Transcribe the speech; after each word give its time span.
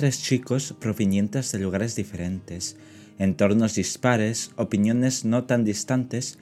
tres 0.00 0.22
chicos 0.22 0.74
provenientes 0.80 1.52
de 1.52 1.58
lugares 1.58 1.94
diferentes, 1.94 2.78
entornos 3.18 3.74
dispares, 3.74 4.50
opiniones 4.56 5.26
no 5.26 5.44
tan 5.44 5.62
distantes, 5.62 6.38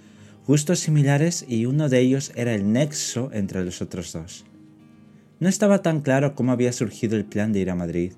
gustos 0.47 0.79
similares 0.79 1.45
y 1.49 1.67
uno 1.67 1.89
de 1.89 1.99
ellos 1.99 2.31
era 2.37 2.55
el 2.55 2.73
nexo 2.73 3.31
entre 3.33 3.65
los 3.65 3.83
otros 3.83 4.13
dos. 4.13 4.45
No 5.41 5.49
estaba 5.49 5.83
tan 5.83 6.03
claro 6.03 6.37
cómo 6.37 6.53
había 6.53 6.73
surgido 6.73 7.17
el 7.17 7.25
plan 7.25 7.53
de 7.53 7.59
ir 7.59 7.71
a 7.71 7.75
Madrid, 7.75 8.13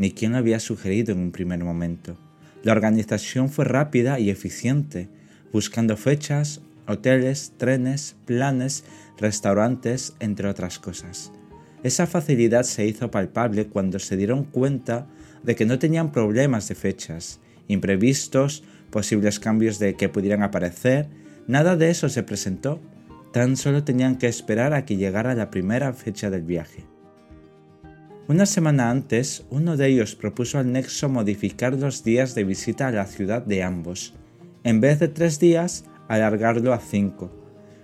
ni 0.00 0.10
quién 0.10 0.32
lo 0.32 0.38
había 0.38 0.58
sugerido 0.58 1.12
en 1.12 1.20
un 1.20 1.30
primer 1.30 1.62
momento. 1.62 2.18
La 2.64 2.72
organización 2.72 3.48
fue 3.48 3.66
rápida 3.66 4.18
y 4.18 4.28
eficiente, 4.28 5.08
buscando 5.52 5.96
fechas, 5.96 6.62
hoteles, 6.88 7.52
trenes, 7.58 8.16
planes, 8.24 8.82
restaurantes, 9.18 10.14
entre 10.18 10.48
otras 10.48 10.80
cosas. 10.80 11.30
Esa 11.82 12.06
facilidad 12.06 12.64
se 12.64 12.86
hizo 12.86 13.10
palpable 13.10 13.66
cuando 13.66 13.98
se 13.98 14.16
dieron 14.16 14.44
cuenta 14.44 15.06
de 15.42 15.56
que 15.56 15.64
no 15.66 15.78
tenían 15.78 16.12
problemas 16.12 16.68
de 16.68 16.74
fechas, 16.74 17.40
imprevistos, 17.68 18.62
posibles 18.90 19.40
cambios 19.40 19.78
de 19.78 19.94
que 19.94 20.08
pudieran 20.08 20.42
aparecer, 20.42 21.08
nada 21.46 21.76
de 21.76 21.90
eso 21.90 22.08
se 22.08 22.22
presentó 22.22 22.80
Tan 23.32 23.56
solo 23.56 23.84
tenían 23.84 24.16
que 24.16 24.26
esperar 24.26 24.74
a 24.74 24.84
que 24.84 24.96
llegara 24.96 25.34
la 25.34 25.50
primera 25.50 25.92
fecha 25.92 26.30
del 26.30 26.42
viaje. 26.42 26.84
Una 28.26 28.44
semana 28.44 28.90
antes, 28.90 29.44
uno 29.50 29.76
de 29.76 29.86
ellos 29.86 30.16
propuso 30.16 30.58
al 30.58 30.72
Nexo 30.72 31.08
modificar 31.08 31.74
los 31.74 32.02
días 32.02 32.34
de 32.34 32.44
visita 32.44 32.88
a 32.88 32.92
la 32.92 33.06
ciudad 33.06 33.42
de 33.42 33.62
ambos. 33.62 34.14
En 34.64 34.80
vez 34.80 34.98
de 34.98 35.08
tres 35.08 35.38
días, 35.38 35.84
alargarlo 36.08 36.72
a 36.72 36.78
cinco. 36.78 37.39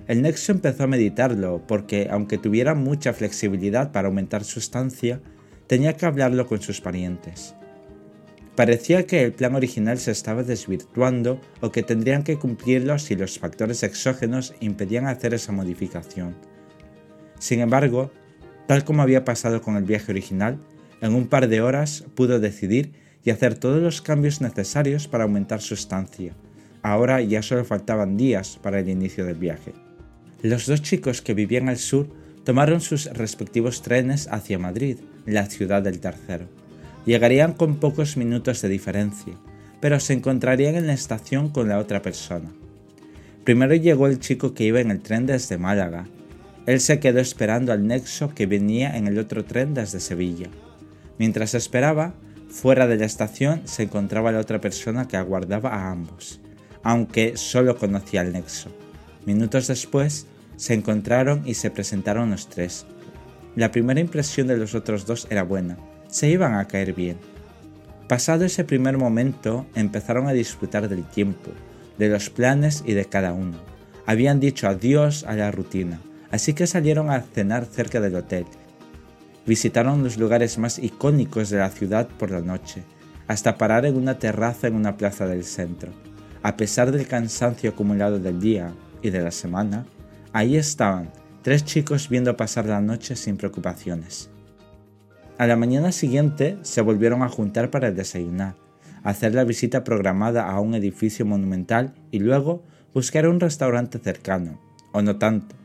El 0.09 0.23
Nexo 0.23 0.53
empezó 0.53 0.85
a 0.85 0.87
meditarlo 0.87 1.63
porque, 1.67 2.09
aunque 2.11 2.39
tuviera 2.39 2.75
mucha 2.75 3.13
flexibilidad 3.13 3.91
para 3.91 4.07
aumentar 4.07 4.45
su 4.45 4.61
estancia, 4.61 5.21
tenía 5.67 5.97
que 5.97 6.07
hablarlo 6.07 6.47
con 6.47 6.63
sus 6.63 6.81
parientes. 6.81 7.57
Parecía 8.55 9.05
que 9.05 9.25
el 9.25 9.33
plan 9.33 9.57
original 9.57 9.99
se 9.99 10.13
estaba 10.13 10.45
desvirtuando 10.45 11.41
o 11.61 11.73
que 11.73 11.83
tendrían 11.83 12.23
que 12.23 12.39
cumplirlo 12.39 12.99
si 12.99 13.17
los 13.17 13.39
factores 13.39 13.83
exógenos 13.83 14.55
impedían 14.61 15.07
hacer 15.07 15.35
esa 15.35 15.53
modificación. 15.53 16.37
Sin 17.39 17.61
embargo, 17.61 18.13
tal 18.69 18.85
como 18.85 19.03
había 19.03 19.25
pasado 19.25 19.61
con 19.61 19.77
el 19.77 19.85
viaje 19.85 20.13
original, 20.13 20.59
en 21.03 21.15
un 21.15 21.27
par 21.27 21.49
de 21.49 21.61
horas 21.61 22.05
pudo 22.15 22.39
decidir 22.39 22.93
y 23.25 23.31
hacer 23.31 23.59
todos 23.59 23.83
los 23.83 24.01
cambios 24.01 24.41
necesarios 24.41 25.09
para 25.09 25.25
aumentar 25.25 25.61
su 25.61 25.75
estancia. 25.75 26.35
Ahora 26.81 27.21
ya 27.21 27.43
solo 27.43 27.65
faltaban 27.65 28.17
días 28.17 28.59
para 28.63 28.79
el 28.79 28.89
inicio 28.89 29.27
del 29.27 29.35
viaje. 29.35 29.86
Los 30.47 30.67
dos 30.67 30.81
chicos 30.81 31.23
que 31.23 31.35
vivían 31.35 31.69
al 31.69 31.77
sur 31.77 32.07
tomaron 32.45 32.81
sus 32.81 33.07
respectivos 33.07 33.83
trenes 33.83 34.29
hacia 34.31 34.61
Madrid, 34.61 34.99
la 35.25 35.47
ciudad 35.47 35.83
del 35.83 35.99
tercero. 35.99 36.47
Llegarían 37.05 37.53
con 37.53 37.81
pocos 37.81 38.17
minutos 38.17 38.63
de 38.63 38.69
diferencia, 38.69 39.35
pero 39.81 39.99
se 39.99 40.13
encontrarían 40.13 40.77
en 40.77 40.87
la 40.87 40.93
estación 40.93 41.49
con 41.49 41.69
la 41.69 41.81
otra 41.81 42.01
persona. 42.01 42.53
Primero 43.43 43.75
llegó 43.75 44.07
el 44.07 44.21
chico 44.21 44.55
que 44.55 44.63
iba 44.63 44.79
en 44.81 44.93
el 44.93 45.01
tren 45.01 45.27
desde 45.27 45.59
Málaga. 45.59 46.07
Él 46.67 46.79
se 46.79 47.01
quedó 47.01 47.19
esperando 47.19 47.73
al 47.73 47.85
nexo 47.85 48.33
que 48.33 48.47
venía 48.47 48.97
en 48.97 49.09
el 49.09 49.19
otro 49.19 49.45
tren 49.45 49.75
desde 49.75 49.99
Sevilla. 49.99 50.49
Mientras 51.19 51.55
esperaba, 51.55 52.15
fuera 52.51 52.87
de 52.87 52.99
la 52.99 53.07
estación 53.07 53.63
se 53.65 53.83
encontraba 53.83 54.31
la 54.31 54.39
otra 54.39 54.61
persona 54.61 55.09
que 55.09 55.17
aguardaba 55.17 55.71
a 55.71 55.91
ambos, 55.91 56.41
aunque 56.85 57.37
solo 57.37 57.77
conocía 57.77 58.21
el 58.21 58.33
nexo. 58.33 58.71
Minutos 59.25 59.67
después, 59.67 60.29
se 60.57 60.75
encontraron 60.75 61.43
y 61.45 61.55
se 61.55 61.71
presentaron 61.71 62.31
los 62.31 62.49
tres. 62.49 62.87
La 63.55 63.71
primera 63.71 64.01
impresión 64.01 64.47
de 64.49 64.57
los 64.57 64.75
otros 64.75 65.07
dos 65.07 65.27
era 65.31 65.43
buena, 65.43 65.79
se 66.09 66.29
iban 66.29 66.55
a 66.55 66.67
caer 66.67 66.93
bien. 66.95 67.17
Pasado 68.09 68.45
ese 68.45 68.65
primer 68.65 68.99
momento, 68.99 69.67
empezaron 69.75 70.29
a 70.29 70.33
disfrutar 70.33 70.89
del 70.89 71.05
tiempo, 71.05 71.51
de 71.99 72.09
los 72.09 72.31
planes 72.31 72.85
y 72.87 72.93
de 72.93 73.07
cada 73.07 73.33
uno. 73.33 73.59
Habían 74.07 74.39
dicho 74.39 74.69
adiós 74.69 75.25
a 75.25 75.35
la 75.35 75.51
rutina, 75.51 76.01
así 76.31 76.53
que 76.53 76.67
salieron 76.67 77.11
a 77.11 77.21
cenar 77.21 77.65
cerca 77.65 78.01
del 78.01 78.15
hotel. 78.15 78.47
Visitaron 79.47 80.05
los 80.05 80.17
lugares 80.19 80.59
más 80.59 80.79
icónicos 80.79 81.51
de 81.51 81.59
la 81.59 81.71
ciudad 81.71 82.09
por 82.09 82.31
la 82.31 82.41
noche, 82.41 82.85
hasta 83.27 83.59
parar 83.59 83.87
en 83.87 83.97
una 83.97 84.19
terraza 84.19 84.69
en 84.69 84.75
una 84.75 84.97
plaza 84.97 85.27
del 85.27 85.45
centro. 85.45 85.93
A 86.43 86.57
pesar 86.57 86.93
del 86.93 87.09
cansancio 87.09 87.71
acumulado 87.71 88.21
del 88.21 88.41
día 88.41 88.73
y 89.03 89.11
de 89.11 89.21
la 89.21 89.33
semana, 89.33 89.87
ahí 90.37 90.59
estaban, 90.59 91.09
tres 91.41 91.65
chicos 91.65 92.11
viendo 92.11 92.37
pasar 92.37 92.67
la 92.67 92.83
noche 92.83 93.17
sin 93.17 93.39
preocupaciones. 93.39 94.29
A 95.39 95.47
la 95.47 95.57
mañana 95.57 95.93
siguiente 95.93 96.59
se 96.61 96.83
volvieron 96.83 97.23
a 97.23 97.31
juntar 97.31 97.71
para 97.71 97.91
desayunar, 97.91 98.55
hacer 99.03 99.35
la 99.35 99.45
visita 99.45 99.83
programada 99.83 100.51
a 100.51 100.61
un 100.61 100.75
edificio 100.75 101.25
monumental 101.25 101.95
y 102.11 102.19
luego 102.19 102.63
buscar 102.93 103.27
un 103.27 103.41
restaurante 103.41 103.99
cercano, 103.99 104.61
o 104.93 105.01
no 105.01 105.17
tanto. 105.17 105.57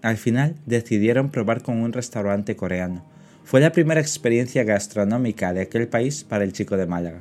Al 0.00 0.16
final 0.16 0.54
decidieron 0.64 1.28
probar 1.30 1.62
con 1.62 1.76
un 1.76 1.92
restaurante 1.92 2.56
coreano. 2.56 3.04
Fue 3.44 3.60
la 3.60 3.72
primera 3.72 4.00
experiencia 4.00 4.64
gastronómica 4.64 5.52
de 5.52 5.60
aquel 5.60 5.86
país 5.86 6.24
para 6.24 6.44
el 6.44 6.54
chico 6.54 6.78
de 6.78 6.86
Málaga. 6.86 7.20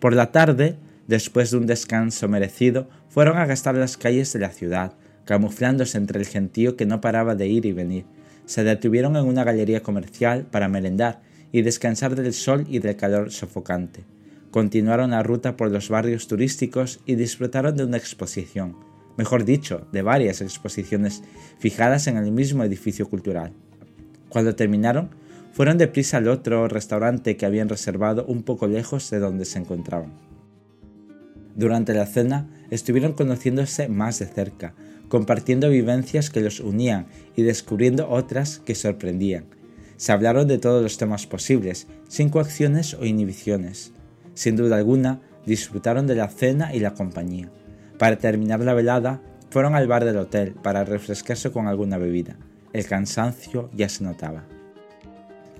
Por 0.00 0.14
la 0.14 0.32
tarde, 0.32 0.78
después 1.06 1.52
de 1.52 1.58
un 1.58 1.66
descanso 1.66 2.26
merecido, 2.26 2.88
fueron 3.08 3.38
a 3.38 3.46
gastar 3.46 3.76
las 3.76 3.96
calles 3.96 4.32
de 4.32 4.40
la 4.40 4.50
ciudad, 4.50 4.94
camuflándose 5.24 5.98
entre 5.98 6.20
el 6.20 6.26
gentío 6.26 6.76
que 6.76 6.86
no 6.86 7.00
paraba 7.00 7.34
de 7.34 7.48
ir 7.48 7.66
y 7.66 7.72
venir, 7.72 8.04
se 8.46 8.64
detuvieron 8.64 9.16
en 9.16 9.24
una 9.24 9.44
galería 9.44 9.82
comercial 9.82 10.46
para 10.50 10.68
merendar 10.68 11.22
y 11.52 11.62
descansar 11.62 12.14
del 12.14 12.32
sol 12.32 12.66
y 12.68 12.80
del 12.80 12.96
calor 12.96 13.30
sofocante. 13.30 14.04
Continuaron 14.50 15.10
la 15.10 15.22
ruta 15.22 15.56
por 15.56 15.70
los 15.70 15.88
barrios 15.88 16.28
turísticos 16.28 17.00
y 17.06 17.14
disfrutaron 17.14 17.76
de 17.76 17.84
una 17.84 17.96
exposición, 17.96 18.76
mejor 19.16 19.44
dicho, 19.44 19.86
de 19.92 20.02
varias 20.02 20.40
exposiciones 20.40 21.22
fijadas 21.58 22.06
en 22.06 22.16
el 22.16 22.30
mismo 22.30 22.64
edificio 22.64 23.08
cultural. 23.08 23.52
Cuando 24.28 24.54
terminaron, 24.54 25.10
fueron 25.52 25.78
deprisa 25.78 26.16
al 26.16 26.28
otro 26.28 26.66
restaurante 26.68 27.36
que 27.36 27.46
habían 27.46 27.68
reservado 27.68 28.24
un 28.26 28.42
poco 28.42 28.66
lejos 28.66 29.08
de 29.10 29.20
donde 29.20 29.44
se 29.44 29.60
encontraban. 29.60 30.12
Durante 31.54 31.94
la 31.94 32.06
cena 32.06 32.48
estuvieron 32.70 33.12
conociéndose 33.12 33.88
más 33.88 34.18
de 34.18 34.26
cerca, 34.26 34.74
compartiendo 35.08 35.68
vivencias 35.70 36.30
que 36.30 36.40
los 36.40 36.60
unían 36.60 37.06
y 37.36 37.42
descubriendo 37.42 38.08
otras 38.08 38.58
que 38.58 38.74
sorprendían. 38.74 39.46
Se 39.96 40.12
hablaron 40.12 40.48
de 40.48 40.58
todos 40.58 40.82
los 40.82 40.98
temas 40.98 41.26
posibles, 41.26 41.86
sin 42.08 42.28
coacciones 42.28 42.94
o 42.94 43.04
inhibiciones. 43.04 43.92
Sin 44.34 44.56
duda 44.56 44.76
alguna, 44.76 45.20
disfrutaron 45.46 46.06
de 46.06 46.16
la 46.16 46.28
cena 46.28 46.74
y 46.74 46.80
la 46.80 46.94
compañía. 46.94 47.50
Para 47.98 48.18
terminar 48.18 48.60
la 48.60 48.74
velada, 48.74 49.22
fueron 49.50 49.74
al 49.76 49.86
bar 49.86 50.04
del 50.04 50.16
hotel 50.16 50.54
para 50.54 50.84
refrescarse 50.84 51.52
con 51.52 51.68
alguna 51.68 51.96
bebida. 51.96 52.36
El 52.72 52.86
cansancio 52.86 53.70
ya 53.72 53.88
se 53.88 54.02
notaba. 54.02 54.44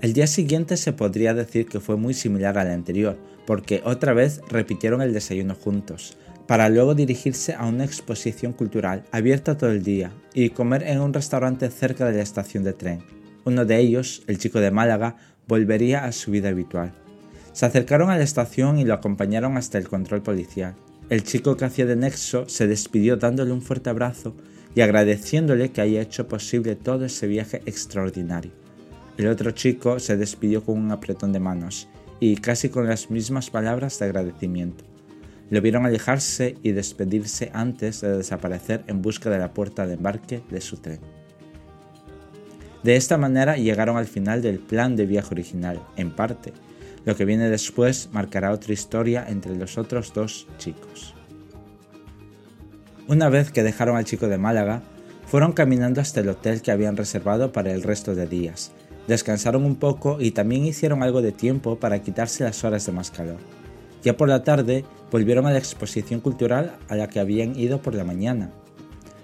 El 0.00 0.12
día 0.12 0.26
siguiente 0.26 0.76
se 0.76 0.93
podría 0.93 1.32
decir 1.32 1.66
que 1.66 1.81
fue 1.81 1.97
muy 1.97 2.12
similar 2.12 2.59
al 2.59 2.71
anterior, 2.71 3.16
porque 3.47 3.82
otra 3.84 4.12
vez 4.12 4.41
repitieron 4.49 5.00
el 5.00 5.15
desayuno 5.15 5.55
juntos, 5.55 6.16
para 6.47 6.69
luego 6.69 6.94
dirigirse 6.94 7.55
a 7.55 7.66
una 7.66 7.84
exposición 7.84 8.53
cultural 8.53 9.05
abierta 9.12 9.56
todo 9.56 9.71
el 9.71 9.82
día 9.82 10.12
y 10.34 10.50
comer 10.50 10.82
en 10.82 11.00
un 11.00 11.15
restaurante 11.15 11.71
cerca 11.71 12.06
de 12.06 12.16
la 12.16 12.22
estación 12.22 12.65
de 12.65 12.72
tren. 12.72 13.03
Uno 13.44 13.65
de 13.65 13.78
ellos, 13.78 14.22
el 14.27 14.38
chico 14.38 14.60
de 14.60 14.71
Málaga, 14.71 15.16
volvería 15.47 16.05
a 16.05 16.12
su 16.12 16.31
vida 16.31 16.49
habitual. 16.49 16.93
Se 17.53 17.66
acercaron 17.66 18.10
a 18.10 18.16
la 18.16 18.25
estación 18.25 18.78
y 18.78 18.84
lo 18.84 18.94
acompañaron 18.94 19.56
hasta 19.56 19.78
el 19.78 19.88
control 19.88 20.22
policial. 20.22 20.75
El 21.10 21.22
chico 21.22 21.56
que 21.56 21.66
hacía 21.66 21.87
de 21.87 21.97
nexo 21.97 22.49
se 22.49 22.66
despidió 22.66 23.16
dándole 23.16 23.53
un 23.53 23.62
fuerte 23.62 23.90
abrazo 23.90 24.35
y 24.75 24.81
agradeciéndole 24.81 25.70
que 25.70 25.81
haya 25.81 26.00
hecho 26.00 26.26
posible 26.26 26.75
todo 26.75 27.05
ese 27.05 27.26
viaje 27.26 27.62
extraordinario. 27.67 28.50
El 29.17 29.29
otro 29.29 29.52
chico 29.52 30.00
se 30.00 30.17
despidió 30.17 30.64
con 30.64 30.79
un 30.79 30.90
apretón 30.90 31.32
de 31.32 31.40
manos 31.40 31.88
y 32.19 32.37
casi 32.37 32.70
con 32.70 32.88
las 32.88 33.11
mismas 33.11 33.50
palabras 33.50 33.99
de 33.99 34.06
agradecimiento. 34.06 34.85
Lo 35.50 35.61
vieron 35.61 35.87
alejarse 35.87 36.56
y 36.62 36.73
despedirse 36.73 37.50
antes 37.52 38.00
de 38.00 38.17
desaparecer 38.17 38.82
en 38.87 39.02
busca 39.02 39.31
de 39.31 39.38
la 39.38 39.52
puerta 39.52 39.87
de 39.87 39.94
embarque 39.94 40.43
de 40.50 40.61
su 40.61 40.79
tren. 40.79 41.00
De 42.82 42.96
esta 42.96 43.17
manera 43.17 43.56
llegaron 43.56 43.96
al 43.96 44.06
final 44.06 44.43
del 44.43 44.58
plan 44.58 44.94
de 44.96 45.06
viaje 45.06 45.29
original, 45.32 45.82
en 45.96 46.11
parte. 46.11 46.52
Lo 47.05 47.17
que 47.17 47.25
viene 47.25 47.49
después 47.49 48.11
marcará 48.12 48.52
otra 48.52 48.73
historia 48.73 49.25
entre 49.29 49.56
los 49.56 49.79
otros 49.79 50.12
dos 50.12 50.46
chicos. 50.58 51.14
Una 53.06 53.29
vez 53.29 53.50
que 53.50 53.62
dejaron 53.62 53.97
al 53.97 54.05
chico 54.05 54.29
de 54.29 54.38
Málaga, 54.38 54.82
fueron 55.26 55.52
caminando 55.52 56.00
hasta 56.00 56.20
el 56.20 56.29
hotel 56.29 56.62
que 56.62 56.73
habían 56.73 56.97
reservado 56.97 57.52
para 57.52 57.73
el 57.73 57.82
resto 57.82 58.14
de 58.14 58.26
días. 58.26 58.73
Descansaron 59.08 59.64
un 59.64 59.76
poco 59.76 60.19
y 60.20 60.31
también 60.31 60.64
hicieron 60.64 61.02
algo 61.02 61.20
de 61.20 61.32
tiempo 61.32 61.79
para 61.79 62.00
quitarse 62.02 62.44
las 62.44 62.64
horas 62.64 62.87
de 62.87 62.93
más 62.93 63.11
calor. 63.11 63.38
Ya 64.05 64.17
por 64.17 64.29
la 64.29 64.45
tarde 64.45 64.85
volvieron 65.11 65.47
a 65.47 65.51
la 65.51 65.59
exposición 65.59 66.21
cultural 66.21 66.77
a 66.89 66.95
la 66.95 67.09
que 67.09 67.21
habían 67.21 67.59
ido 67.59 67.81
por 67.81 67.95
la 67.95 68.05
mañana. 68.05 68.51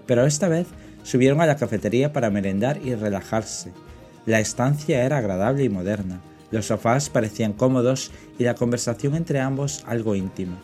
Pero 0.06 0.24
esta 0.24 0.48
vez 0.48 0.66
subieron 1.02 1.40
a 1.40 1.46
la 1.46 1.56
cafetería 1.56 2.12
para 2.12 2.30
merendar 2.30 2.80
y 2.82 2.94
relajarse. 2.94 3.72
La 4.24 4.40
estancia 4.40 5.04
era 5.04 5.18
agradable 5.18 5.64
y 5.64 5.68
moderna. 5.68 6.22
Los 6.50 6.66
sofás 6.66 7.10
parecían 7.10 7.52
cómodos 7.52 8.10
y 8.38 8.44
la 8.44 8.54
conversación 8.54 9.14
entre 9.14 9.38
ambos 9.38 9.84
algo 9.86 10.14
íntima. 10.14 10.58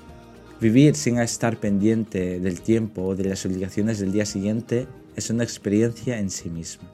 Vivir 0.60 0.96
sin 0.96 1.18
estar 1.18 1.58
pendiente 1.58 2.40
del 2.40 2.62
tiempo 2.62 3.02
o 3.02 3.14
de 3.14 3.24
las 3.24 3.44
obligaciones 3.44 3.98
del 4.00 4.12
día 4.12 4.24
siguiente 4.24 4.86
es 5.14 5.28
una 5.28 5.44
experiencia 5.44 6.18
en 6.18 6.30
sí 6.30 6.48
misma. 6.48 6.88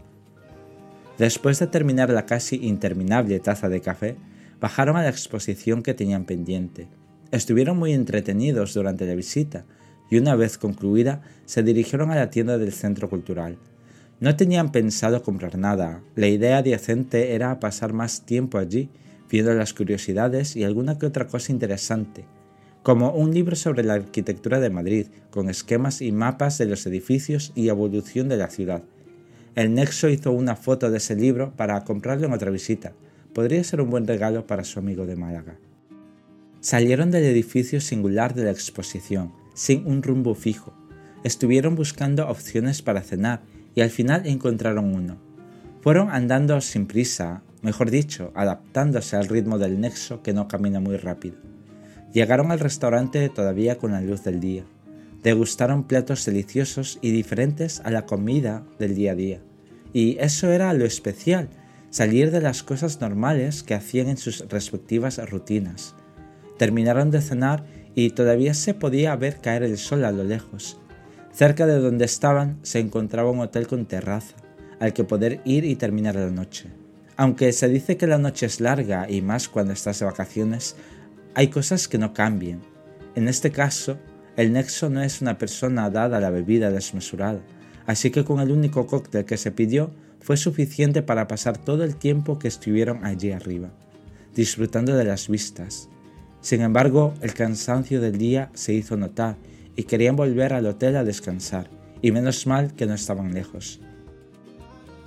Después 1.18 1.60
de 1.60 1.68
terminar 1.68 2.10
la 2.10 2.26
casi 2.26 2.56
interminable 2.66 3.38
taza 3.38 3.68
de 3.68 3.80
café, 3.80 4.16
bajaron 4.60 4.96
a 4.96 5.02
la 5.02 5.08
exposición 5.10 5.82
que 5.82 5.94
tenían 5.94 6.24
pendiente. 6.24 6.88
Estuvieron 7.32 7.78
muy 7.78 7.94
entretenidos 7.94 8.74
durante 8.74 9.06
la 9.06 9.14
visita 9.14 9.64
y 10.10 10.18
una 10.18 10.36
vez 10.36 10.58
concluida 10.58 11.22
se 11.46 11.62
dirigieron 11.62 12.10
a 12.10 12.14
la 12.14 12.28
tienda 12.28 12.58
del 12.58 12.72
centro 12.72 13.08
cultural. 13.08 13.56
No 14.20 14.36
tenían 14.36 14.70
pensado 14.70 15.22
comprar 15.22 15.56
nada, 15.56 16.02
la 16.14 16.28
idea 16.28 16.58
adyacente 16.58 17.34
era 17.34 17.58
pasar 17.58 17.94
más 17.94 18.26
tiempo 18.26 18.58
allí, 18.58 18.90
viendo 19.30 19.54
las 19.54 19.72
curiosidades 19.72 20.56
y 20.56 20.64
alguna 20.64 20.98
que 20.98 21.06
otra 21.06 21.26
cosa 21.26 21.52
interesante, 21.52 22.26
como 22.82 23.12
un 23.12 23.32
libro 23.32 23.56
sobre 23.56 23.82
la 23.82 23.94
arquitectura 23.94 24.60
de 24.60 24.68
Madrid, 24.68 25.06
con 25.30 25.48
esquemas 25.48 26.02
y 26.02 26.12
mapas 26.12 26.58
de 26.58 26.66
los 26.66 26.84
edificios 26.84 27.50
y 27.54 27.68
evolución 27.68 28.28
de 28.28 28.36
la 28.36 28.50
ciudad. 28.50 28.82
El 29.54 29.72
Nexo 29.72 30.10
hizo 30.10 30.32
una 30.32 30.54
foto 30.54 30.90
de 30.90 30.98
ese 30.98 31.16
libro 31.16 31.54
para 31.56 31.82
comprarlo 31.84 32.26
en 32.26 32.34
otra 32.34 32.50
visita. 32.50 32.92
Podría 33.32 33.64
ser 33.64 33.80
un 33.80 33.88
buen 33.88 34.06
regalo 34.06 34.46
para 34.46 34.64
su 34.64 34.78
amigo 34.78 35.06
de 35.06 35.16
Málaga. 35.16 35.56
Salieron 36.62 37.10
del 37.10 37.24
edificio 37.24 37.80
singular 37.80 38.34
de 38.34 38.44
la 38.44 38.52
exposición, 38.52 39.32
sin 39.52 39.84
un 39.84 40.00
rumbo 40.00 40.36
fijo. 40.36 40.72
Estuvieron 41.24 41.74
buscando 41.74 42.28
opciones 42.28 42.82
para 42.82 43.02
cenar 43.02 43.42
y 43.74 43.80
al 43.80 43.90
final 43.90 44.28
encontraron 44.28 44.94
uno. 44.94 45.18
Fueron 45.80 46.08
andando 46.10 46.60
sin 46.60 46.86
prisa, 46.86 47.42
mejor 47.62 47.90
dicho, 47.90 48.30
adaptándose 48.36 49.16
al 49.16 49.28
ritmo 49.28 49.58
del 49.58 49.80
Nexo 49.80 50.22
que 50.22 50.32
no 50.32 50.46
camina 50.46 50.78
muy 50.78 50.96
rápido. 50.98 51.34
Llegaron 52.12 52.52
al 52.52 52.60
restaurante 52.60 53.28
todavía 53.28 53.76
con 53.76 53.90
la 53.90 54.00
luz 54.00 54.22
del 54.22 54.38
día. 54.38 54.62
Degustaron 55.24 55.88
platos 55.88 56.24
deliciosos 56.24 57.00
y 57.02 57.10
diferentes 57.10 57.80
a 57.80 57.90
la 57.90 58.06
comida 58.06 58.64
del 58.78 58.94
día 58.94 59.12
a 59.12 59.16
día. 59.16 59.40
Y 59.92 60.16
eso 60.20 60.52
era 60.52 60.72
lo 60.74 60.84
especial, 60.84 61.48
salir 61.90 62.30
de 62.30 62.40
las 62.40 62.62
cosas 62.62 63.00
normales 63.00 63.64
que 63.64 63.74
hacían 63.74 64.06
en 64.06 64.16
sus 64.16 64.48
respectivas 64.48 65.18
rutinas. 65.28 65.96
Terminaron 66.62 67.10
de 67.10 67.20
cenar 67.20 67.64
y 67.96 68.10
todavía 68.10 68.54
se 68.54 68.72
podía 68.72 69.16
ver 69.16 69.40
caer 69.40 69.64
el 69.64 69.76
sol 69.78 70.04
a 70.04 70.12
lo 70.12 70.22
lejos. 70.22 70.78
Cerca 71.32 71.66
de 71.66 71.80
donde 71.80 72.04
estaban 72.04 72.60
se 72.62 72.78
encontraba 72.78 73.32
un 73.32 73.40
hotel 73.40 73.66
con 73.66 73.84
terraza, 73.84 74.36
al 74.78 74.92
que 74.92 75.02
poder 75.02 75.40
ir 75.44 75.64
y 75.64 75.74
terminar 75.74 76.14
la 76.14 76.30
noche. 76.30 76.68
Aunque 77.16 77.52
se 77.52 77.68
dice 77.68 77.96
que 77.96 78.06
la 78.06 78.18
noche 78.18 78.46
es 78.46 78.60
larga 78.60 79.10
y 79.10 79.22
más 79.22 79.48
cuando 79.48 79.72
estás 79.72 79.98
de 79.98 80.04
vacaciones, 80.04 80.76
hay 81.34 81.48
cosas 81.48 81.88
que 81.88 81.98
no 81.98 82.14
cambian. 82.14 82.60
En 83.16 83.26
este 83.26 83.50
caso, 83.50 83.98
el 84.36 84.52
Nexo 84.52 84.88
no 84.88 85.02
es 85.02 85.20
una 85.20 85.38
persona 85.38 85.90
dada 85.90 86.18
a 86.18 86.20
la 86.20 86.30
bebida 86.30 86.70
desmesurada, 86.70 87.40
así 87.86 88.12
que 88.12 88.22
con 88.24 88.38
el 88.38 88.52
único 88.52 88.86
cóctel 88.86 89.24
que 89.24 89.36
se 89.36 89.50
pidió 89.50 89.90
fue 90.20 90.36
suficiente 90.36 91.02
para 91.02 91.26
pasar 91.26 91.58
todo 91.58 91.82
el 91.82 91.96
tiempo 91.96 92.38
que 92.38 92.46
estuvieron 92.46 93.04
allí 93.04 93.32
arriba, 93.32 93.70
disfrutando 94.36 94.94
de 94.94 95.06
las 95.06 95.26
vistas. 95.26 95.88
Sin 96.42 96.60
embargo, 96.60 97.14
el 97.22 97.34
cansancio 97.34 98.00
del 98.00 98.18
día 98.18 98.50
se 98.52 98.74
hizo 98.74 98.96
notar 98.96 99.36
y 99.76 99.84
querían 99.84 100.16
volver 100.16 100.52
al 100.52 100.66
hotel 100.66 100.96
a 100.96 101.04
descansar, 101.04 101.70
y 102.02 102.10
menos 102.10 102.46
mal 102.48 102.74
que 102.74 102.84
no 102.84 102.94
estaban 102.94 103.32
lejos. 103.32 103.80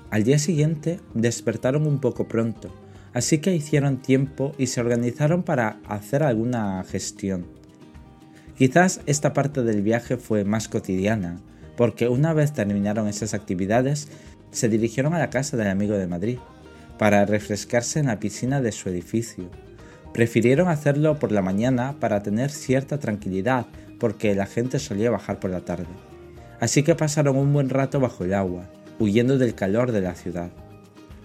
Al 0.10 0.24
día 0.24 0.40
siguiente 0.40 1.02
despertaron 1.14 1.86
un 1.88 2.00
poco 2.00 2.30
pronto, 2.30 2.74
así 3.14 3.40
que 3.40 3.54
hicieron 3.54 4.02
tiempo 4.02 4.54
y 4.58 4.68
se 4.68 4.80
organizaron 4.80 5.44
para 5.44 5.80
hacer 5.90 6.24
alguna 6.24 6.82
gestión. 6.86 7.46
Quizás 8.58 9.02
esta 9.06 9.34
parte 9.34 9.62
del 9.62 9.82
viaje 9.82 10.16
fue 10.16 10.46
más 10.46 10.70
cotidiana, 10.70 11.42
porque 11.76 12.08
una 12.08 12.32
vez 12.32 12.54
terminaron 12.54 13.10
esas 13.10 13.34
actividades, 13.34 14.08
se 14.52 14.70
dirigieron 14.70 15.14
a 15.14 15.20
la 15.20 15.30
casa 15.30 15.58
del 15.58 15.68
amigo 15.68 15.98
de 15.98 16.08
Madrid, 16.08 16.38
para 16.98 17.26
refrescarse 17.26 18.00
en 18.00 18.06
la 18.06 18.22
piscina 18.22 18.62
de 18.62 18.72
su 18.72 18.88
edificio. 18.88 19.50
Prefirieron 20.16 20.70
hacerlo 20.70 21.20
por 21.20 21.34
la 21.34 21.42
mañana 21.42 21.98
para 22.00 22.24
tener 22.24 22.50
cierta 22.50 23.00
tranquilidad, 23.02 23.66
porque 24.00 24.34
la 24.34 24.46
gente 24.46 24.80
solía 24.80 25.12
bajar 25.12 25.42
por 25.42 25.52
la 25.52 25.60
tarde. 25.60 25.88
Así 26.62 26.84
que 26.84 26.96
pasaron 26.96 27.36
un 27.36 27.52
buen 27.52 27.70
rato 27.70 28.00
bajo 28.00 28.24
el 28.24 28.34
agua, 28.34 28.70
huyendo 28.98 29.38
del 29.38 29.56
calor 29.56 29.92
de 29.92 30.00
la 30.00 30.16
ciudad. 30.16 30.52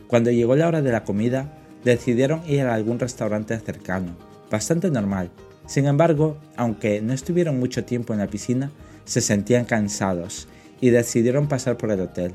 Cuando 0.08 0.32
llegó 0.32 0.56
la 0.56 0.66
hora 0.66 0.82
de 0.82 0.90
la 0.90 1.04
comida, 1.04 1.56
decidieron 1.84 2.42
ir 2.48 2.62
a 2.62 2.74
algún 2.74 2.98
restaurante 2.98 3.56
cercano, 3.60 4.16
bastante 4.50 4.90
normal. 4.90 5.30
Sin 5.66 5.86
embargo, 5.86 6.36
aunque 6.56 7.00
no 7.00 7.12
estuvieron 7.12 7.60
mucho 7.60 7.84
tiempo 7.84 8.12
en 8.12 8.18
la 8.18 8.26
piscina, 8.26 8.72
se 9.04 9.20
sentían 9.20 9.66
cansados 9.66 10.48
y 10.80 10.90
decidieron 10.90 11.46
pasar 11.46 11.76
por 11.76 11.92
el 11.92 12.00
hotel. 12.00 12.32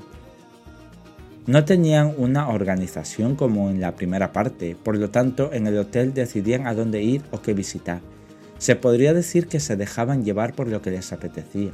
No 1.47 1.63
tenían 1.63 2.13
una 2.17 2.49
organización 2.49 3.35
como 3.35 3.69
en 3.69 3.79
la 3.79 3.95
primera 3.95 4.33
parte, 4.33 4.75
por 4.81 4.97
lo 4.97 5.11
tanto 5.11 5.53
en 5.53 5.67
el 5.67 5.77
hotel 5.77 6.13
decidían 6.13 6.65
a 6.65 6.73
dónde 6.73 7.03
ir 7.03 7.21
o 7.31 7.41
qué 7.41 7.53
visitar. 7.53 8.01
Se 8.57 8.75
podría 8.75 9.13
decir 9.13 9.47
que 9.47 9.59
se 9.59 9.75
dejaban 9.75 10.23
llevar 10.23 10.55
por 10.55 10.67
lo 10.67 10.81
que 10.81 10.91
les 10.91 11.13
apetecía, 11.13 11.71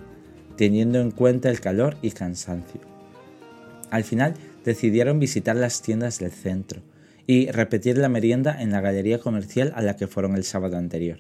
teniendo 0.58 1.00
en 1.00 1.12
cuenta 1.12 1.50
el 1.50 1.62
calor 1.62 1.96
y 2.02 2.12
cansancio. 2.12 2.82
Al 3.92 4.04
final 4.04 4.34
decidieron 4.66 5.20
visitar 5.20 5.56
las 5.56 5.82
tiendas 5.82 6.20
del 6.20 6.32
centro, 6.32 6.82
y 7.28 7.50
repetir 7.50 7.98
la 7.98 8.10
merienda 8.10 8.62
en 8.62 8.72
la 8.72 8.82
galería 8.82 9.20
comercial 9.20 9.72
a 9.76 9.82
la 9.82 9.96
que 9.96 10.08
fueron 10.08 10.36
el 10.36 10.44
sábado 10.44 10.78
anterior. 10.78 11.20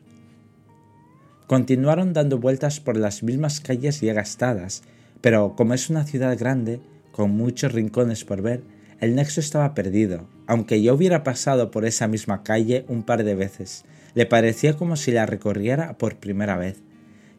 Continuaron 1.48 2.12
dando 2.12 2.38
vueltas 2.38 2.82
por 2.82 2.98
las 2.98 3.24
mismas 3.24 3.62
calles 3.62 4.02
ya 4.02 4.14
gastadas, 4.14 4.84
pero 5.22 5.56
como 5.56 5.74
es 5.74 5.90
una 5.90 6.04
ciudad 6.04 6.38
grande, 6.38 6.82
con 7.12 7.32
muchos 7.32 7.72
rincones 7.72 8.24
por 8.24 8.42
ver, 8.42 8.64
el 9.00 9.16
nexo 9.16 9.40
estaba 9.40 9.74
perdido, 9.74 10.28
aunque 10.46 10.82
yo 10.82 10.94
hubiera 10.94 11.24
pasado 11.24 11.72
por 11.72 11.86
esa 11.86 12.08
misma 12.08 12.44
calle 12.44 12.86
un 12.88 13.04
par 13.04 13.24
de 13.24 13.36
veces. 13.36 13.84
Le 14.14 14.26
parecía 14.26 14.78
como 14.78 14.96
si 14.96 15.12
la 15.12 15.26
recorriera 15.26 15.98
por 15.98 16.18
primera 16.18 16.56
vez. 16.58 16.84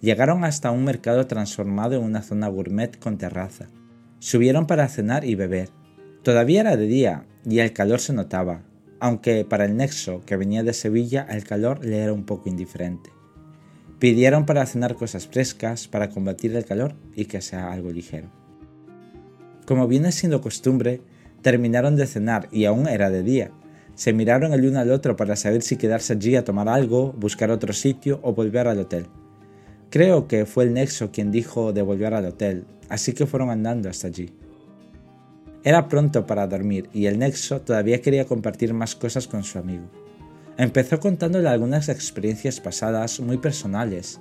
Llegaron 0.00 0.44
hasta 0.44 0.72
un 0.72 0.84
mercado 0.84 1.26
transformado 1.28 1.94
en 1.94 2.02
una 2.02 2.22
zona 2.22 2.48
gourmet 2.48 2.98
con 2.98 3.18
terraza. 3.18 3.68
Subieron 4.18 4.66
para 4.66 4.88
cenar 4.88 5.24
y 5.24 5.36
beber. 5.36 5.68
Todavía 6.24 6.62
era 6.62 6.76
de 6.76 6.86
día 6.86 7.26
y 7.48 7.60
el 7.60 7.72
calor 7.72 8.00
se 8.00 8.12
notaba, 8.12 8.62
aunque 8.98 9.44
para 9.44 9.64
el 9.64 9.76
nexo 9.76 10.22
que 10.26 10.36
venía 10.36 10.64
de 10.64 10.72
Sevilla 10.72 11.26
el 11.30 11.44
calor 11.44 11.84
le 11.84 11.98
era 11.98 12.12
un 12.12 12.24
poco 12.24 12.48
indiferente. 12.48 13.10
Pidieron 14.00 14.46
para 14.46 14.66
cenar 14.66 14.96
cosas 14.96 15.28
frescas 15.28 15.86
para 15.86 16.10
combatir 16.10 16.56
el 16.56 16.64
calor 16.64 16.96
y 17.14 17.26
que 17.26 17.40
sea 17.40 17.72
algo 17.72 17.92
ligero. 17.92 18.41
Como 19.66 19.86
viene 19.86 20.12
siendo 20.12 20.40
costumbre, 20.40 21.00
terminaron 21.42 21.96
de 21.96 22.06
cenar 22.06 22.48
y 22.50 22.64
aún 22.64 22.88
era 22.88 23.10
de 23.10 23.22
día. 23.22 23.50
Se 23.94 24.12
miraron 24.12 24.52
el 24.52 24.66
uno 24.66 24.80
al 24.80 24.90
otro 24.90 25.16
para 25.16 25.36
saber 25.36 25.62
si 25.62 25.76
quedarse 25.76 26.14
allí 26.14 26.36
a 26.36 26.44
tomar 26.44 26.68
algo, 26.68 27.12
buscar 27.12 27.50
otro 27.50 27.72
sitio 27.72 28.20
o 28.22 28.32
volver 28.32 28.68
al 28.68 28.80
hotel. 28.80 29.06
Creo 29.90 30.26
que 30.26 30.46
fue 30.46 30.64
el 30.64 30.72
Nexo 30.72 31.10
quien 31.10 31.30
dijo 31.30 31.72
de 31.72 31.82
volver 31.82 32.14
al 32.14 32.24
hotel, 32.24 32.64
así 32.88 33.12
que 33.12 33.26
fueron 33.26 33.50
andando 33.50 33.90
hasta 33.90 34.06
allí. 34.06 34.30
Era 35.64 35.88
pronto 35.88 36.26
para 36.26 36.46
dormir 36.46 36.88
y 36.92 37.06
el 37.06 37.18
Nexo 37.18 37.60
todavía 37.60 38.00
quería 38.00 38.24
compartir 38.24 38.72
más 38.74 38.96
cosas 38.96 39.28
con 39.28 39.44
su 39.44 39.58
amigo. 39.58 39.84
Empezó 40.56 40.98
contándole 40.98 41.48
algunas 41.48 41.88
experiencias 41.88 42.60
pasadas 42.60 43.20
muy 43.20 43.38
personales, 43.38 44.20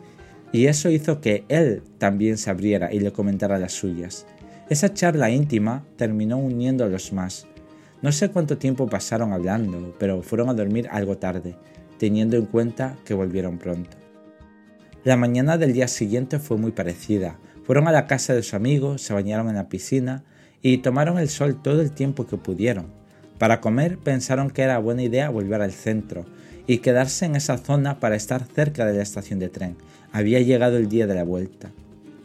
y 0.51 0.65
eso 0.65 0.89
hizo 0.89 1.21
que 1.21 1.45
él 1.47 1.81
también 1.97 2.37
se 2.37 2.49
abriera 2.49 2.93
y 2.93 2.99
le 2.99 3.11
comentara 3.11 3.57
las 3.57 3.73
suyas. 3.73 4.25
Esa 4.71 4.93
charla 4.93 5.29
íntima 5.29 5.83
terminó 5.97 6.37
uniendo 6.37 6.85
a 6.85 6.87
los 6.87 7.11
más. 7.11 7.45
No 8.01 8.13
sé 8.13 8.29
cuánto 8.29 8.57
tiempo 8.57 8.87
pasaron 8.87 9.33
hablando, 9.33 9.93
pero 9.99 10.23
fueron 10.23 10.47
a 10.47 10.53
dormir 10.53 10.87
algo 10.91 11.17
tarde, 11.17 11.57
teniendo 11.97 12.37
en 12.37 12.45
cuenta 12.45 12.95
que 13.03 13.13
volvieron 13.13 13.57
pronto. 13.57 13.97
La 15.03 15.17
mañana 15.17 15.57
del 15.57 15.73
día 15.73 15.89
siguiente 15.89 16.39
fue 16.39 16.55
muy 16.55 16.71
parecida. 16.71 17.37
Fueron 17.65 17.89
a 17.89 17.91
la 17.91 18.07
casa 18.07 18.33
de 18.33 18.43
su 18.43 18.55
amigo, 18.55 18.97
se 18.97 19.13
bañaron 19.13 19.49
en 19.49 19.55
la 19.55 19.67
piscina 19.67 20.23
y 20.61 20.77
tomaron 20.77 21.19
el 21.19 21.27
sol 21.27 21.61
todo 21.61 21.81
el 21.81 21.91
tiempo 21.91 22.25
que 22.25 22.37
pudieron. 22.37 22.93
Para 23.39 23.59
comer 23.59 23.97
pensaron 23.97 24.49
que 24.49 24.61
era 24.61 24.79
buena 24.79 25.03
idea 25.03 25.29
volver 25.29 25.61
al 25.61 25.73
centro 25.73 26.23
y 26.65 26.77
quedarse 26.77 27.25
en 27.25 27.35
esa 27.35 27.57
zona 27.57 27.99
para 27.99 28.15
estar 28.15 28.45
cerca 28.45 28.85
de 28.85 28.95
la 28.95 29.03
estación 29.03 29.37
de 29.37 29.49
tren. 29.49 29.75
Había 30.13 30.39
llegado 30.39 30.77
el 30.77 30.87
día 30.87 31.07
de 31.07 31.15
la 31.15 31.25
vuelta. 31.25 31.71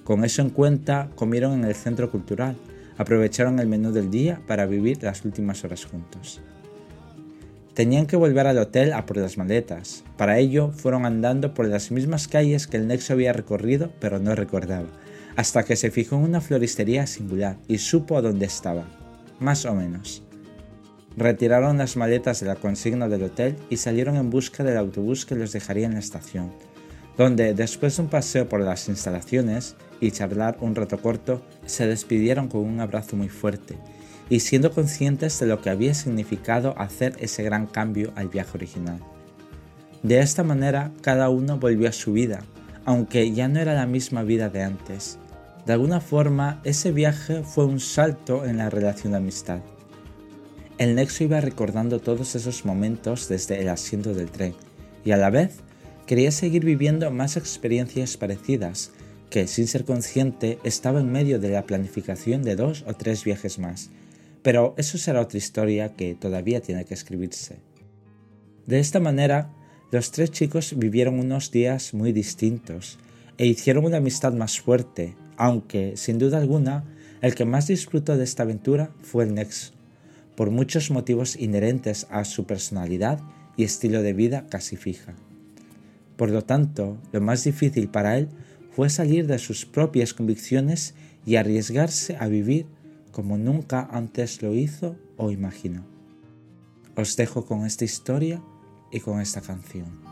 Con 0.06 0.24
eso 0.24 0.40
en 0.40 0.48
cuenta, 0.48 1.10
comieron 1.16 1.52
en 1.52 1.64
el 1.64 1.74
centro 1.74 2.10
cultural, 2.10 2.56
aprovecharon 2.96 3.58
el 3.58 3.66
menú 3.66 3.92
del 3.92 4.10
día 4.10 4.40
para 4.46 4.64
vivir 4.64 5.02
las 5.02 5.22
últimas 5.26 5.64
horas 5.64 5.84
juntos. 5.84 6.40
Tenían 7.74 8.06
que 8.06 8.16
volver 8.16 8.46
al 8.46 8.56
hotel 8.56 8.94
a 8.94 9.04
por 9.04 9.18
las 9.18 9.36
maletas. 9.36 10.04
Para 10.16 10.38
ello 10.38 10.70
fueron 10.70 11.04
andando 11.04 11.52
por 11.52 11.66
las 11.66 11.90
mismas 11.90 12.26
calles 12.26 12.66
que 12.66 12.78
el 12.78 12.86
Nexo 12.86 13.12
había 13.12 13.34
recorrido, 13.34 13.92
pero 14.00 14.18
no 14.18 14.34
recordaba 14.34 14.86
hasta 15.36 15.64
que 15.64 15.76
se 15.76 15.90
fijó 15.90 16.16
en 16.16 16.22
una 16.22 16.40
floristería 16.40 17.06
singular 17.06 17.58
y 17.68 17.78
supo 17.78 18.20
dónde 18.22 18.46
estaba, 18.46 18.84
más 19.38 19.66
o 19.66 19.74
menos. 19.74 20.22
Retiraron 21.16 21.78
las 21.78 21.96
maletas 21.96 22.40
de 22.40 22.46
la 22.46 22.56
consigna 22.56 23.08
del 23.08 23.24
hotel 23.24 23.56
y 23.70 23.76
salieron 23.76 24.16
en 24.16 24.30
busca 24.30 24.64
del 24.64 24.76
autobús 24.78 25.24
que 25.24 25.34
los 25.34 25.52
dejaría 25.52 25.86
en 25.86 25.94
la 25.94 26.00
estación, 26.00 26.52
donde 27.16 27.54
después 27.54 27.96
de 27.96 28.02
un 28.02 28.08
paseo 28.08 28.48
por 28.48 28.60
las 28.60 28.88
instalaciones 28.88 29.76
y 30.00 30.10
charlar 30.10 30.58
un 30.60 30.74
rato 30.74 30.98
corto, 30.98 31.42
se 31.64 31.86
despidieron 31.86 32.48
con 32.48 32.62
un 32.62 32.80
abrazo 32.80 33.16
muy 33.16 33.28
fuerte 33.28 33.78
y 34.28 34.40
siendo 34.40 34.72
conscientes 34.72 35.38
de 35.38 35.46
lo 35.46 35.60
que 35.60 35.70
había 35.70 35.94
significado 35.94 36.74
hacer 36.78 37.14
ese 37.20 37.42
gran 37.42 37.66
cambio 37.66 38.12
al 38.16 38.28
viaje 38.28 38.52
original. 38.54 39.00
De 40.02 40.20
esta 40.20 40.42
manera 40.42 40.92
cada 41.00 41.28
uno 41.30 41.58
volvió 41.58 41.88
a 41.88 41.92
su 41.92 42.12
vida, 42.12 42.40
aunque 42.84 43.32
ya 43.32 43.48
no 43.48 43.60
era 43.60 43.74
la 43.74 43.86
misma 43.86 44.22
vida 44.22 44.48
de 44.48 44.62
antes. 44.62 45.18
De 45.64 45.72
alguna 45.72 46.00
forma, 46.00 46.60
ese 46.64 46.92
viaje 46.92 47.42
fue 47.42 47.64
un 47.66 47.80
salto 47.80 48.44
en 48.44 48.58
la 48.58 48.70
relación 48.70 49.12
de 49.12 49.18
amistad. 49.18 49.60
El 50.78 50.94
Nexo 50.94 51.24
iba 51.24 51.40
recordando 51.40 52.00
todos 52.00 52.36
esos 52.36 52.64
momentos 52.64 53.28
desde 53.28 53.60
el 53.60 53.68
asiento 53.68 54.14
del 54.14 54.30
tren 54.30 54.54
y 55.04 55.12
a 55.12 55.16
la 55.16 55.30
vez 55.30 55.60
quería 56.06 56.30
seguir 56.30 56.64
viviendo 56.64 57.10
más 57.10 57.36
experiencias 57.36 58.16
parecidas, 58.16 58.92
que 59.30 59.46
sin 59.46 59.66
ser 59.66 59.84
consciente 59.84 60.58
estaba 60.64 61.00
en 61.00 61.10
medio 61.10 61.38
de 61.38 61.50
la 61.50 61.66
planificación 61.66 62.42
de 62.42 62.56
dos 62.56 62.84
o 62.86 62.94
tres 62.94 63.24
viajes 63.24 63.58
más. 63.58 63.90
Pero 64.42 64.74
eso 64.78 64.98
será 64.98 65.20
otra 65.20 65.38
historia 65.38 65.94
que 65.94 66.14
todavía 66.14 66.60
tiene 66.60 66.84
que 66.84 66.94
escribirse. 66.94 67.56
De 68.66 68.78
esta 68.78 69.00
manera, 69.00 69.50
los 69.90 70.10
tres 70.10 70.30
chicos 70.30 70.74
vivieron 70.76 71.18
unos 71.18 71.50
días 71.50 71.94
muy 71.94 72.12
distintos 72.12 72.98
e 73.38 73.46
hicieron 73.46 73.84
una 73.84 73.98
amistad 73.98 74.32
más 74.32 74.60
fuerte, 74.60 75.16
aunque, 75.36 75.96
sin 75.96 76.18
duda 76.18 76.38
alguna, 76.38 76.84
el 77.22 77.34
que 77.34 77.44
más 77.44 77.66
disfrutó 77.66 78.16
de 78.16 78.24
esta 78.24 78.44
aventura 78.44 78.90
fue 79.02 79.24
el 79.24 79.34
Nexo 79.34 79.76
por 80.36 80.50
muchos 80.50 80.90
motivos 80.90 81.34
inherentes 81.34 82.06
a 82.10 82.24
su 82.24 82.44
personalidad 82.44 83.20
y 83.56 83.64
estilo 83.64 84.02
de 84.02 84.12
vida 84.12 84.46
casi 84.48 84.76
fija. 84.76 85.14
Por 86.16 86.30
lo 86.30 86.44
tanto, 86.44 86.98
lo 87.12 87.20
más 87.20 87.42
difícil 87.42 87.88
para 87.88 88.18
él 88.18 88.28
fue 88.76 88.90
salir 88.90 89.26
de 89.26 89.38
sus 89.38 89.64
propias 89.64 90.12
convicciones 90.12 90.92
y 91.24 91.36
arriesgarse 91.36 92.18
a 92.20 92.26
vivir 92.26 92.66
como 93.10 93.38
nunca 93.38 93.88
antes 93.90 94.42
lo 94.42 94.54
hizo 94.54 94.96
o 95.16 95.30
imaginó. 95.30 95.86
Os 96.94 97.16
dejo 97.16 97.46
con 97.46 97.64
esta 97.64 97.86
historia 97.86 98.42
y 98.92 99.00
con 99.00 99.22
esta 99.22 99.40
canción. 99.40 100.05